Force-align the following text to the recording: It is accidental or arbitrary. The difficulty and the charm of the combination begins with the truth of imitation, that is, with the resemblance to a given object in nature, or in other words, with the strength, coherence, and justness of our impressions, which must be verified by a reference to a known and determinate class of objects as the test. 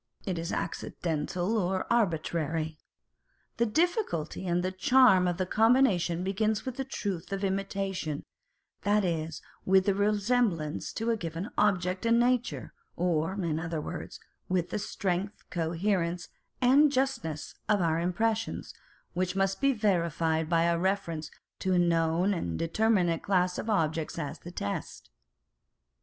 It 0.25 0.39
is 0.39 0.51
accidental 0.51 1.59
or 1.59 1.85
arbitrary. 1.93 2.79
The 3.57 3.67
difficulty 3.67 4.47
and 4.47 4.63
the 4.63 4.71
charm 4.71 5.27
of 5.27 5.37
the 5.37 5.45
combination 5.45 6.23
begins 6.23 6.65
with 6.65 6.77
the 6.77 6.83
truth 6.83 7.31
of 7.31 7.43
imitation, 7.43 8.23
that 8.81 9.05
is, 9.05 9.43
with 9.63 9.85
the 9.85 9.93
resemblance 9.93 10.91
to 10.93 11.11
a 11.11 11.17
given 11.17 11.49
object 11.55 12.03
in 12.07 12.17
nature, 12.17 12.73
or 12.95 13.33
in 13.33 13.59
other 13.59 13.79
words, 13.79 14.19
with 14.49 14.71
the 14.71 14.79
strength, 14.79 15.43
coherence, 15.51 16.29
and 16.61 16.91
justness 16.91 17.53
of 17.69 17.79
our 17.79 17.99
impressions, 17.99 18.73
which 19.13 19.35
must 19.35 19.61
be 19.61 19.71
verified 19.71 20.49
by 20.49 20.63
a 20.63 20.79
reference 20.79 21.29
to 21.59 21.73
a 21.73 21.77
known 21.77 22.33
and 22.33 22.57
determinate 22.57 23.21
class 23.21 23.59
of 23.59 23.69
objects 23.69 24.17
as 24.17 24.39
the 24.39 24.49
test. 24.51 25.11